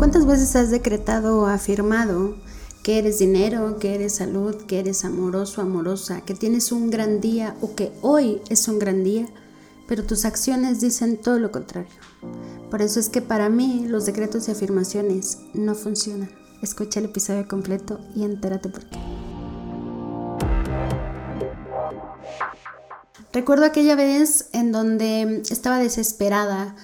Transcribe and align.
¿Cuántas 0.00 0.24
veces 0.24 0.56
has 0.56 0.70
decretado 0.70 1.40
o 1.40 1.46
afirmado 1.46 2.38
que 2.82 2.98
eres 2.98 3.18
dinero, 3.18 3.76
que 3.78 3.94
eres 3.94 4.14
salud, 4.14 4.56
que 4.66 4.80
eres 4.80 5.04
amoroso, 5.04 5.60
amorosa, 5.60 6.22
que 6.22 6.32
tienes 6.32 6.72
un 6.72 6.88
gran 6.88 7.20
día 7.20 7.54
o 7.60 7.74
que 7.74 7.92
hoy 8.00 8.40
es 8.48 8.66
un 8.66 8.78
gran 8.78 9.04
día, 9.04 9.28
pero 9.86 10.06
tus 10.06 10.24
acciones 10.24 10.80
dicen 10.80 11.18
todo 11.18 11.38
lo 11.38 11.52
contrario? 11.52 11.92
Por 12.70 12.80
eso 12.80 12.98
es 12.98 13.10
que 13.10 13.20
para 13.20 13.50
mí 13.50 13.84
los 13.88 14.06
decretos 14.06 14.48
y 14.48 14.52
afirmaciones 14.52 15.36
no 15.52 15.74
funcionan. 15.74 16.30
Escucha 16.62 17.00
el 17.00 17.04
episodio 17.04 17.46
completo 17.46 18.00
y 18.16 18.24
entérate 18.24 18.70
por 18.70 18.86
qué. 18.86 18.98
Recuerdo 23.34 23.66
aquella 23.66 23.96
vez 23.96 24.48
en 24.54 24.72
donde 24.72 25.42
estaba 25.50 25.78
desesperada 25.78 26.74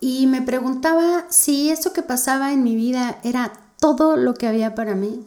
y 0.00 0.26
me 0.26 0.40
preguntaba 0.40 1.26
si 1.28 1.70
eso 1.70 1.92
que 1.92 2.02
pasaba 2.02 2.52
en 2.52 2.62
mi 2.62 2.74
vida 2.74 3.20
era 3.22 3.52
todo 3.78 4.16
lo 4.16 4.34
que 4.34 4.46
había 4.46 4.74
para 4.74 4.94
mí. 4.94 5.26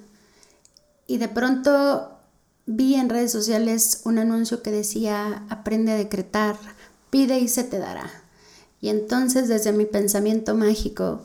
Y 1.05 1.17
de 1.17 1.27
pronto 1.27 2.17
vi 2.65 2.95
en 2.95 3.09
redes 3.09 3.31
sociales 3.31 4.01
un 4.03 4.17
anuncio 4.17 4.63
que 4.63 4.71
decía, 4.71 5.45
aprende 5.49 5.91
a 5.91 5.97
decretar, 5.97 6.57
pide 7.11 7.39
y 7.39 7.47
se 7.47 7.63
te 7.63 7.77
dará. 7.77 8.09
Y 8.81 8.89
entonces 8.89 9.47
desde 9.47 9.73
mi 9.73 9.85
pensamiento 9.85 10.55
mágico 10.55 11.21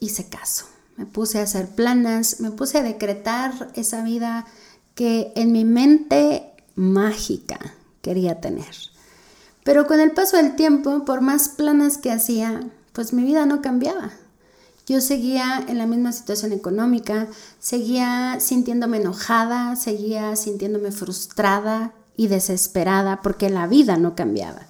hice 0.00 0.28
caso. 0.28 0.66
Me 0.96 1.06
puse 1.06 1.38
a 1.38 1.42
hacer 1.42 1.68
planas, 1.68 2.40
me 2.40 2.50
puse 2.50 2.78
a 2.78 2.82
decretar 2.82 3.70
esa 3.74 4.02
vida 4.02 4.46
que 4.94 5.32
en 5.36 5.52
mi 5.52 5.64
mente 5.64 6.50
mágica 6.74 7.58
quería 8.00 8.40
tener. 8.40 8.74
Pero 9.68 9.86
con 9.86 10.00
el 10.00 10.12
paso 10.12 10.38
del 10.38 10.56
tiempo, 10.56 11.04
por 11.04 11.20
más 11.20 11.50
planas 11.50 11.98
que 11.98 12.10
hacía, 12.10 12.62
pues 12.94 13.12
mi 13.12 13.22
vida 13.22 13.44
no 13.44 13.60
cambiaba. 13.60 14.12
Yo 14.86 15.02
seguía 15.02 15.62
en 15.68 15.76
la 15.76 15.84
misma 15.84 16.12
situación 16.12 16.52
económica, 16.52 17.26
seguía 17.58 18.38
sintiéndome 18.40 18.96
enojada, 18.96 19.76
seguía 19.76 20.34
sintiéndome 20.36 20.90
frustrada 20.90 21.92
y 22.16 22.28
desesperada 22.28 23.20
porque 23.20 23.50
la 23.50 23.66
vida 23.66 23.98
no 23.98 24.16
cambiaba. 24.16 24.62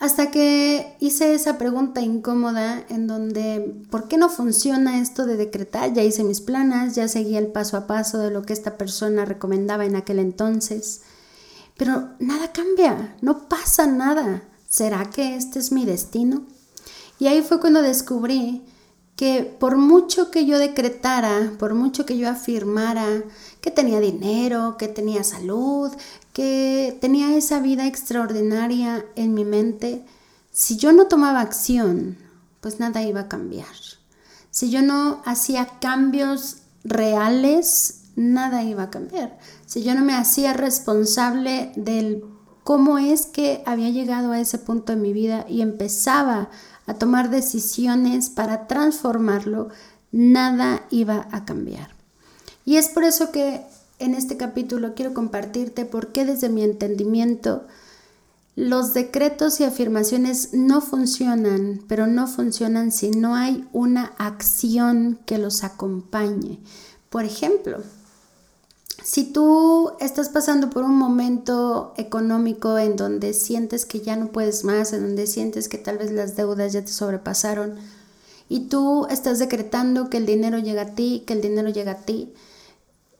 Hasta 0.00 0.30
que 0.30 0.98
hice 1.00 1.32
esa 1.32 1.56
pregunta 1.56 2.02
incómoda 2.02 2.84
en 2.90 3.06
donde, 3.06 3.74
¿por 3.90 4.06
qué 4.06 4.18
no 4.18 4.28
funciona 4.28 5.00
esto 5.00 5.24
de 5.24 5.38
decretar? 5.38 5.94
Ya 5.94 6.02
hice 6.02 6.24
mis 6.24 6.42
planas, 6.42 6.94
ya 6.94 7.08
seguía 7.08 7.38
el 7.38 7.46
paso 7.46 7.78
a 7.78 7.86
paso 7.86 8.18
de 8.18 8.30
lo 8.30 8.42
que 8.42 8.52
esta 8.52 8.76
persona 8.76 9.24
recomendaba 9.24 9.86
en 9.86 9.96
aquel 9.96 10.18
entonces. 10.18 11.00
Pero 11.76 12.10
nada 12.18 12.52
cambia, 12.52 13.16
no 13.20 13.48
pasa 13.48 13.86
nada. 13.86 14.42
¿Será 14.68 15.10
que 15.10 15.36
este 15.36 15.58
es 15.58 15.72
mi 15.72 15.84
destino? 15.84 16.46
Y 17.18 17.26
ahí 17.26 17.42
fue 17.42 17.60
cuando 17.60 17.82
descubrí 17.82 18.64
que 19.16 19.44
por 19.44 19.76
mucho 19.76 20.30
que 20.30 20.46
yo 20.46 20.58
decretara, 20.58 21.52
por 21.58 21.74
mucho 21.74 22.04
que 22.04 22.18
yo 22.18 22.28
afirmara 22.28 23.22
que 23.60 23.70
tenía 23.70 24.00
dinero, 24.00 24.76
que 24.76 24.88
tenía 24.88 25.22
salud, 25.22 25.92
que 26.32 26.98
tenía 27.00 27.36
esa 27.36 27.60
vida 27.60 27.86
extraordinaria 27.86 29.04
en 29.14 29.34
mi 29.34 29.44
mente, 29.44 30.04
si 30.50 30.76
yo 30.76 30.92
no 30.92 31.06
tomaba 31.06 31.40
acción, 31.40 32.18
pues 32.60 32.80
nada 32.80 33.02
iba 33.02 33.20
a 33.20 33.28
cambiar. 33.28 33.74
Si 34.50 34.70
yo 34.70 34.82
no 34.82 35.22
hacía 35.24 35.78
cambios 35.80 36.58
reales, 36.84 38.03
nada 38.16 38.62
iba 38.62 38.84
a 38.84 38.90
cambiar. 38.90 39.38
Si 39.66 39.82
yo 39.82 39.94
no 39.94 40.04
me 40.04 40.14
hacía 40.14 40.52
responsable 40.52 41.72
del 41.76 42.24
cómo 42.62 42.98
es 42.98 43.26
que 43.26 43.62
había 43.66 43.90
llegado 43.90 44.32
a 44.32 44.40
ese 44.40 44.58
punto 44.58 44.92
en 44.92 45.02
mi 45.02 45.12
vida 45.12 45.46
y 45.48 45.62
empezaba 45.62 46.48
a 46.86 46.94
tomar 46.94 47.30
decisiones 47.30 48.30
para 48.30 48.66
transformarlo, 48.66 49.68
nada 50.12 50.82
iba 50.90 51.28
a 51.30 51.44
cambiar. 51.44 51.90
Y 52.64 52.76
es 52.76 52.88
por 52.88 53.04
eso 53.04 53.30
que 53.30 53.62
en 53.98 54.14
este 54.14 54.36
capítulo 54.36 54.94
quiero 54.94 55.14
compartirte 55.14 55.84
por 55.84 56.12
qué 56.12 56.24
desde 56.24 56.48
mi 56.48 56.62
entendimiento 56.62 57.66
los 58.56 58.94
decretos 58.94 59.58
y 59.58 59.64
afirmaciones 59.64 60.50
no 60.52 60.80
funcionan, 60.80 61.82
pero 61.88 62.06
no 62.06 62.28
funcionan 62.28 62.92
si 62.92 63.10
no 63.10 63.34
hay 63.34 63.66
una 63.72 64.12
acción 64.18 65.18
que 65.26 65.38
los 65.38 65.64
acompañe. 65.64 66.60
Por 67.10 67.24
ejemplo, 67.24 67.78
si 69.04 69.24
tú 69.24 69.92
estás 70.00 70.30
pasando 70.30 70.70
por 70.70 70.82
un 70.82 70.96
momento 70.96 71.92
económico 71.98 72.78
en 72.78 72.96
donde 72.96 73.34
sientes 73.34 73.84
que 73.84 74.00
ya 74.00 74.16
no 74.16 74.28
puedes 74.28 74.64
más, 74.64 74.94
en 74.94 75.02
donde 75.02 75.26
sientes 75.26 75.68
que 75.68 75.76
tal 75.76 75.98
vez 75.98 76.10
las 76.10 76.36
deudas 76.36 76.72
ya 76.72 76.82
te 76.82 76.90
sobrepasaron 76.90 77.74
y 78.48 78.60
tú 78.68 79.06
estás 79.10 79.38
decretando 79.38 80.08
que 80.08 80.16
el 80.16 80.24
dinero 80.24 80.58
llega 80.58 80.82
a 80.82 80.94
ti, 80.94 81.22
que 81.26 81.34
el 81.34 81.42
dinero 81.42 81.68
llega 81.68 81.92
a 81.92 81.98
ti, 81.98 82.32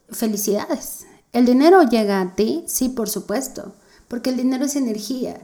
felicidades. 0.09 1.05
El 1.33 1.45
dinero 1.45 1.83
llega 1.83 2.19
a 2.19 2.33
ti, 2.33 2.63
sí, 2.65 2.89
por 2.89 3.07
supuesto, 3.07 3.75
porque 4.07 4.31
el 4.31 4.37
dinero 4.37 4.65
es 4.65 4.75
energía. 4.75 5.39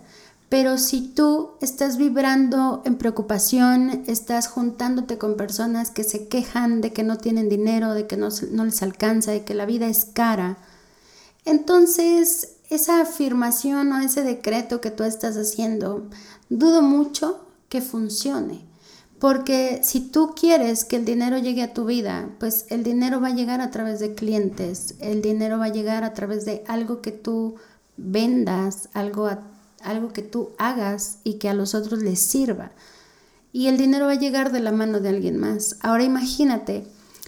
Pero 0.51 0.77
si 0.77 0.99
tú 0.99 1.51
estás 1.61 1.95
vibrando 1.95 2.81
en 2.83 2.97
preocupación, 2.97 4.03
estás 4.07 4.49
juntándote 4.49 5.17
con 5.17 5.37
personas 5.37 5.91
que 5.91 6.03
se 6.03 6.27
quejan 6.27 6.81
de 6.81 6.91
que 6.91 7.03
no 7.03 7.17
tienen 7.17 7.47
dinero, 7.47 7.93
de 7.93 8.05
que 8.05 8.17
no, 8.17 8.27
les 8.27 8.83
alcanza, 8.83 9.31
de 9.31 9.45
que 9.45 9.53
la 9.53 9.65
vida 9.65 9.87
es 9.87 10.03
cara, 10.03 10.57
entonces 11.45 12.55
esa 12.69 12.99
afirmación 12.99 13.93
o 13.93 14.01
ese 14.01 14.23
decreto 14.23 14.81
que 14.81 14.91
tú 14.91 15.05
estás 15.05 15.37
haciendo, 15.37 16.09
dudo 16.49 16.81
mucho 16.81 17.45
que 17.69 17.79
funcione. 17.79 18.65
Porque 19.19 19.79
si 19.83 20.01
tú 20.01 20.33
quieres 20.35 20.83
que 20.83 20.97
el 20.97 21.05
dinero 21.05 21.37
llegue 21.37 21.63
a 21.63 21.73
tu 21.73 21.85
vida, 21.85 22.27
pues 22.41 22.65
el 22.67 22.83
dinero 22.83 23.21
va 23.21 23.29
a 23.29 23.35
llegar 23.35 23.61
a 23.61 23.71
través 23.71 24.01
de 24.01 24.15
clientes, 24.15 24.95
el 24.99 25.21
dinero 25.21 25.59
va 25.59 25.65
a 25.67 25.73
llegar 25.73 26.03
a 26.03 26.13
través 26.13 26.43
de 26.43 26.65
algo 26.67 26.99
que 26.99 27.13
tú 27.13 27.55
vendas, 27.95 28.89
algo 28.93 29.27
a 29.27 29.51
algo 29.83 30.13
que 30.13 30.21
tú 30.21 30.51
hagas 30.57 31.19
y 31.23 31.35
que 31.35 31.49
a 31.49 31.53
los 31.53 31.75
otros 31.75 32.01
les 32.01 32.19
sirva. 32.19 32.71
Y 33.53 33.67
el 33.67 33.77
dinero 33.77 34.05
va 34.05 34.13
a 34.13 34.19
llegar 34.19 34.51
de 34.51 34.61
la 34.61 34.71
mano 34.71 34.99
de 34.99 35.09
alguien 35.09 35.37
más. 35.37 35.77
Ahora 35.81 36.03
imagínate, 36.03 36.87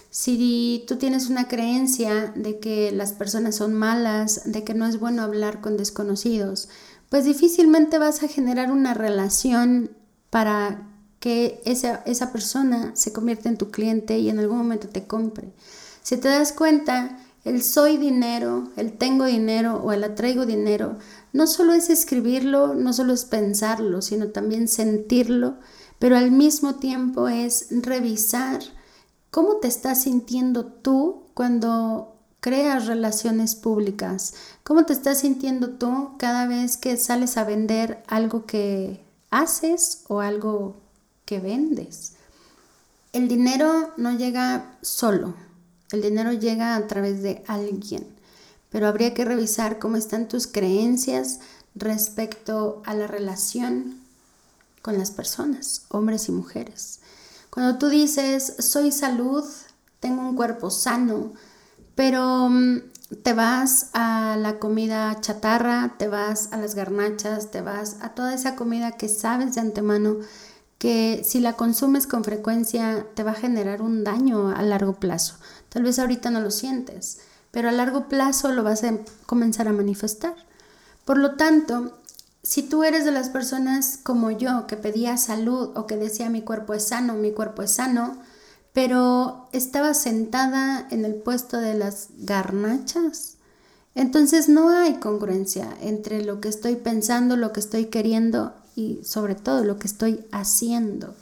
si 0.09 0.85
tú 0.87 0.97
tienes 0.97 1.27
una 1.27 1.47
creencia 1.47 2.31
de 2.35 2.59
que 2.59 2.91
las 2.91 3.13
personas 3.13 3.55
son 3.55 3.73
malas, 3.73 4.41
de 4.45 4.63
que 4.63 4.73
no 4.73 4.85
es 4.85 4.99
bueno 4.99 5.23
hablar 5.23 5.59
con 5.59 5.75
desconocidos, 5.75 6.69
pues 7.09 7.25
difícilmente 7.25 7.97
vas 7.97 8.23
a 8.23 8.27
generar 8.27 8.71
una 8.71 8.93
relación 8.93 9.91
para 10.29 10.89
que 11.19 11.61
esa, 11.65 12.03
esa 12.05 12.31
persona 12.31 12.91
se 12.95 13.13
convierta 13.13 13.49
en 13.49 13.57
tu 13.57 13.71
cliente 13.71 14.19
y 14.19 14.29
en 14.29 14.39
algún 14.39 14.57
momento 14.57 14.87
te 14.87 15.07
compre. 15.07 15.53
Si 16.01 16.17
te 16.17 16.27
das 16.27 16.51
cuenta, 16.53 17.17
el 17.43 17.61
soy 17.61 17.97
dinero, 17.97 18.69
el 18.77 18.93
tengo 18.93 19.25
dinero 19.25 19.81
o 19.83 19.91
el 19.91 20.03
atraigo 20.03 20.45
dinero, 20.45 20.97
no 21.33 21.47
solo 21.47 21.73
es 21.73 21.89
escribirlo, 21.89 22.73
no 22.73 22.93
solo 22.93 23.13
es 23.13 23.25
pensarlo, 23.25 24.01
sino 24.01 24.29
también 24.29 24.67
sentirlo, 24.67 25.55
pero 25.99 26.17
al 26.17 26.31
mismo 26.31 26.75
tiempo 26.75 27.27
es 27.27 27.67
revisar 27.69 28.61
cómo 29.29 29.57
te 29.57 29.67
estás 29.67 30.03
sintiendo 30.03 30.65
tú 30.65 31.23
cuando 31.33 32.15
creas 32.39 32.87
relaciones 32.87 33.55
públicas, 33.55 34.33
cómo 34.63 34.85
te 34.85 34.93
estás 34.93 35.19
sintiendo 35.19 35.71
tú 35.71 36.11
cada 36.17 36.45
vez 36.45 36.77
que 36.77 36.97
sales 36.97 37.37
a 37.37 37.43
vender 37.43 38.03
algo 38.07 38.45
que 38.45 39.01
haces 39.31 40.03
o 40.07 40.19
algo 40.19 40.75
que 41.25 41.39
vendes. 41.39 42.13
El 43.13 43.27
dinero 43.27 43.93
no 43.97 44.17
llega 44.17 44.77
solo, 44.81 45.35
el 45.93 46.01
dinero 46.01 46.33
llega 46.33 46.75
a 46.75 46.87
través 46.87 47.21
de 47.21 47.43
alguien, 47.47 48.07
pero 48.71 48.87
habría 48.87 49.13
que 49.13 49.25
revisar 49.25 49.77
cómo 49.77 49.95
están 49.95 50.27
tus 50.27 50.47
creencias 50.47 51.39
respecto 51.75 52.81
a 52.85 52.95
la 52.95 53.05
relación 53.05 54.01
con 54.81 54.97
las 54.97 55.11
personas, 55.11 55.85
hombres 55.89 56.27
y 56.29 56.31
mujeres. 56.31 56.99
Cuando 57.51 57.77
tú 57.77 57.89
dices, 57.89 58.55
soy 58.57 58.91
salud, 58.91 59.45
tengo 59.99 60.27
un 60.27 60.35
cuerpo 60.35 60.71
sano, 60.71 61.31
pero 61.93 62.49
mm, 62.49 62.79
te 63.21 63.33
vas 63.33 63.91
a 63.93 64.35
la 64.35 64.57
comida 64.57 65.21
chatarra, 65.21 65.93
te 65.99 66.07
vas 66.07 66.51
a 66.51 66.57
las 66.57 66.73
garnachas, 66.73 67.51
te 67.51 67.61
vas 67.61 67.97
a 68.01 68.15
toda 68.15 68.33
esa 68.33 68.55
comida 68.55 68.93
que 68.93 69.09
sabes 69.09 69.53
de 69.53 69.61
antemano 69.61 70.17
que 70.83 71.21
si 71.23 71.39
la 71.39 71.53
consumes 71.53 72.07
con 72.07 72.25
frecuencia 72.25 73.07
te 73.13 73.23
va 73.23 73.31
a 73.31 73.35
generar 73.35 73.81
un 73.81 74.03
daño 74.03 74.49
a 74.49 74.61
largo 74.63 74.95
plazo. 74.95 75.35
Tal 75.69 75.83
vez 75.83 75.97
ahorita 75.97 76.29
no 76.29 76.41
lo 76.41 76.51
sientes, 76.51 77.19
pero 77.51 77.69
a 77.69 77.71
largo 77.71 78.09
plazo 78.09 78.51
lo 78.51 78.65
vas 78.65 78.83
a 78.83 78.97
comenzar 79.25 79.69
a 79.69 79.71
manifestar. 79.71 80.35
Por 81.05 81.19
lo 81.19 81.35
tanto, 81.35 81.97
si 82.41 82.63
tú 82.63 82.83
eres 82.83 83.05
de 83.05 83.13
las 83.13 83.29
personas 83.29 83.97
como 84.03 84.29
yo 84.31 84.67
que 84.67 84.75
pedía 84.75 85.15
salud 85.15 85.71
o 85.73 85.87
que 85.87 85.95
decía 85.95 86.29
mi 86.29 86.41
cuerpo 86.41 86.73
es 86.73 86.83
sano, 86.83 87.13
mi 87.13 87.31
cuerpo 87.31 87.61
es 87.61 87.71
sano, 87.71 88.17
pero 88.73 89.47
estaba 89.53 89.93
sentada 89.93 90.85
en 90.91 91.05
el 91.05 91.15
puesto 91.15 91.59
de 91.59 91.75
las 91.75 92.09
garnachas, 92.17 93.37
entonces 93.95 94.49
no 94.49 94.67
hay 94.67 94.95
congruencia 94.95 95.69
entre 95.79 96.25
lo 96.25 96.41
que 96.41 96.49
estoy 96.49 96.75
pensando, 96.75 97.37
lo 97.37 97.53
que 97.53 97.61
estoy 97.61 97.85
queriendo 97.85 98.53
y 98.75 98.99
sobre 99.03 99.35
todo 99.35 99.63
lo 99.63 99.77
que 99.77 99.87
estoy 99.87 100.25
haciendo. 100.31 101.15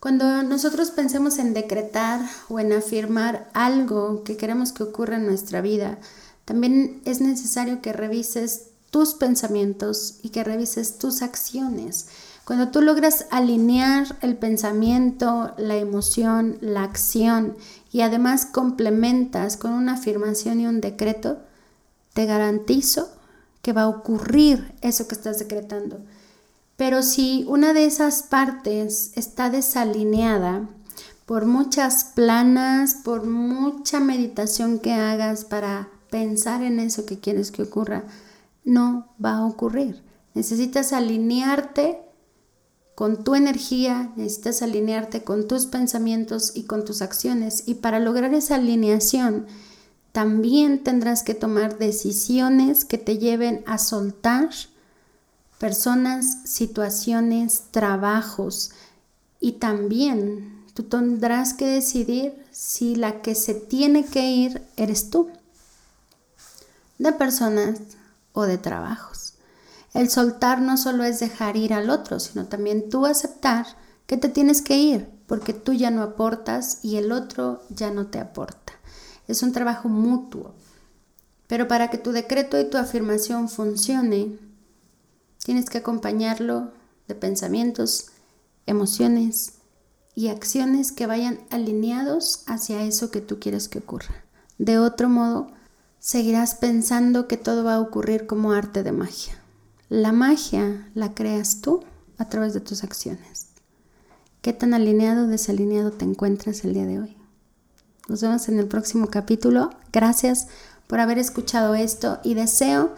Cuando 0.00 0.42
nosotros 0.42 0.90
pensemos 0.90 1.38
en 1.38 1.54
decretar 1.54 2.20
o 2.48 2.60
en 2.60 2.72
afirmar 2.72 3.48
algo 3.54 4.22
que 4.22 4.36
queremos 4.36 4.72
que 4.72 4.82
ocurra 4.82 5.16
en 5.16 5.26
nuestra 5.26 5.62
vida, 5.62 5.98
también 6.44 7.00
es 7.06 7.20
necesario 7.20 7.80
que 7.80 7.94
revises 7.94 8.66
tus 8.90 9.14
pensamientos 9.14 10.18
y 10.22 10.28
que 10.28 10.44
revises 10.44 10.98
tus 10.98 11.22
acciones. 11.22 12.08
Cuando 12.44 12.68
tú 12.68 12.82
logras 12.82 13.26
alinear 13.30 14.18
el 14.20 14.36
pensamiento, 14.36 15.54
la 15.56 15.76
emoción, 15.76 16.58
la 16.60 16.82
acción 16.82 17.56
y 17.90 18.02
además 18.02 18.44
complementas 18.44 19.56
con 19.56 19.72
una 19.72 19.94
afirmación 19.94 20.60
y 20.60 20.66
un 20.66 20.82
decreto, 20.82 21.38
te 22.12 22.26
garantizo 22.26 23.08
que 23.62 23.72
va 23.72 23.82
a 23.82 23.88
ocurrir 23.88 24.74
eso 24.82 25.08
que 25.08 25.14
estás 25.14 25.38
decretando. 25.38 26.00
Pero 26.76 27.02
si 27.02 27.44
una 27.48 27.72
de 27.72 27.84
esas 27.84 28.24
partes 28.24 29.12
está 29.14 29.50
desalineada 29.50 30.68
por 31.26 31.46
muchas 31.46 32.04
planas, 32.04 32.96
por 33.04 33.24
mucha 33.24 34.00
meditación 34.00 34.78
que 34.78 34.92
hagas 34.92 35.44
para 35.44 35.88
pensar 36.10 36.62
en 36.62 36.80
eso 36.80 37.06
que 37.06 37.20
quieres 37.20 37.50
que 37.50 37.62
ocurra, 37.62 38.04
no 38.64 39.08
va 39.24 39.38
a 39.38 39.46
ocurrir. 39.46 40.02
Necesitas 40.34 40.92
alinearte 40.92 42.00
con 42.94 43.24
tu 43.24 43.34
energía, 43.34 44.12
necesitas 44.16 44.62
alinearte 44.62 45.24
con 45.24 45.48
tus 45.48 45.66
pensamientos 45.66 46.52
y 46.54 46.64
con 46.64 46.84
tus 46.84 47.02
acciones. 47.02 47.64
Y 47.66 47.74
para 47.74 48.00
lograr 48.00 48.34
esa 48.34 48.56
alineación, 48.56 49.46
también 50.12 50.84
tendrás 50.84 51.22
que 51.22 51.34
tomar 51.34 51.78
decisiones 51.78 52.84
que 52.84 52.98
te 52.98 53.18
lleven 53.18 53.64
a 53.66 53.78
soltar 53.78 54.50
personas, 55.58 56.38
situaciones, 56.44 57.64
trabajos. 57.70 58.72
Y 59.40 59.52
también 59.52 60.64
tú 60.74 60.84
tendrás 60.84 61.54
que 61.54 61.66
decidir 61.66 62.34
si 62.50 62.94
la 62.96 63.22
que 63.22 63.34
se 63.34 63.54
tiene 63.54 64.04
que 64.04 64.30
ir 64.30 64.62
eres 64.76 65.10
tú, 65.10 65.30
de 66.98 67.12
personas 67.12 67.80
o 68.32 68.44
de 68.44 68.58
trabajos. 68.58 69.34
El 69.92 70.10
soltar 70.10 70.60
no 70.60 70.76
solo 70.76 71.04
es 71.04 71.20
dejar 71.20 71.56
ir 71.56 71.72
al 71.72 71.90
otro, 71.90 72.18
sino 72.18 72.46
también 72.46 72.88
tú 72.90 73.06
aceptar 73.06 73.66
que 74.06 74.16
te 74.16 74.28
tienes 74.28 74.60
que 74.60 74.76
ir, 74.76 75.08
porque 75.26 75.52
tú 75.52 75.72
ya 75.72 75.90
no 75.90 76.02
aportas 76.02 76.80
y 76.82 76.96
el 76.96 77.12
otro 77.12 77.62
ya 77.70 77.90
no 77.90 78.06
te 78.06 78.18
aporta. 78.18 78.72
Es 79.28 79.42
un 79.42 79.52
trabajo 79.52 79.88
mutuo. 79.88 80.54
Pero 81.46 81.68
para 81.68 81.90
que 81.90 81.98
tu 81.98 82.12
decreto 82.12 82.58
y 82.58 82.68
tu 82.68 82.76
afirmación 82.76 83.48
funcione, 83.48 84.38
tienes 85.44 85.68
que 85.68 85.78
acompañarlo 85.78 86.72
de 87.06 87.14
pensamientos, 87.14 88.06
emociones 88.64 89.52
y 90.14 90.28
acciones 90.28 90.90
que 90.90 91.06
vayan 91.06 91.38
alineados 91.50 92.44
hacia 92.46 92.82
eso 92.82 93.10
que 93.10 93.20
tú 93.20 93.38
quieres 93.38 93.68
que 93.68 93.80
ocurra. 93.80 94.24
De 94.56 94.78
otro 94.78 95.10
modo, 95.10 95.48
seguirás 95.98 96.54
pensando 96.54 97.28
que 97.28 97.36
todo 97.36 97.62
va 97.62 97.74
a 97.74 97.80
ocurrir 97.80 98.26
como 98.26 98.52
arte 98.52 98.82
de 98.82 98.92
magia. 98.92 99.34
La 99.90 100.12
magia 100.12 100.88
la 100.94 101.12
creas 101.12 101.60
tú 101.60 101.84
a 102.16 102.28
través 102.30 102.54
de 102.54 102.60
tus 102.60 102.82
acciones. 102.82 103.48
¿Qué 104.40 104.54
tan 104.54 104.72
alineado 104.72 105.24
o 105.24 105.28
desalineado 105.28 105.90
te 105.90 106.06
encuentras 106.06 106.64
el 106.64 106.72
día 106.72 106.86
de 106.86 107.00
hoy? 107.00 107.16
Nos 108.08 108.22
vemos 108.22 108.48
en 108.48 108.58
el 108.58 108.66
próximo 108.66 109.08
capítulo. 109.08 109.70
Gracias 109.92 110.48
por 110.86 111.00
haber 111.00 111.18
escuchado 111.18 111.74
esto 111.74 112.18
y 112.24 112.32
deseo 112.32 112.94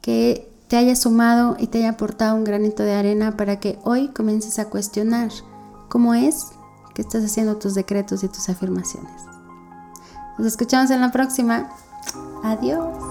que 0.00 0.51
te 0.72 0.78
haya 0.78 0.96
sumado 0.96 1.54
y 1.58 1.66
te 1.66 1.80
haya 1.80 1.90
aportado 1.90 2.34
un 2.34 2.44
granito 2.44 2.82
de 2.82 2.94
arena 2.94 3.36
para 3.36 3.60
que 3.60 3.78
hoy 3.84 4.08
comiences 4.08 4.58
a 4.58 4.70
cuestionar 4.70 5.28
cómo 5.90 6.14
es 6.14 6.46
que 6.94 7.02
estás 7.02 7.22
haciendo 7.22 7.58
tus 7.58 7.74
decretos 7.74 8.24
y 8.24 8.28
tus 8.28 8.48
afirmaciones. 8.48 9.12
Nos 10.38 10.46
escuchamos 10.46 10.90
en 10.90 11.02
la 11.02 11.12
próxima. 11.12 11.68
Adiós. 12.42 13.01